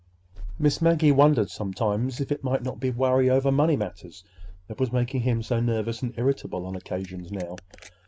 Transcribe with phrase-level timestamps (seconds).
[0.57, 4.23] Miss Maggie wondered sometimes if it might not be worry over money matters
[4.67, 7.55] that was making him so nervous and irritable on occasions now.